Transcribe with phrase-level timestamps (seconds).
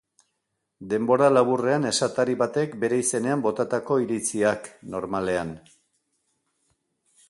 [0.93, 5.57] Denbora laburrean esatari batek bere izenean botatako iritziak normalean.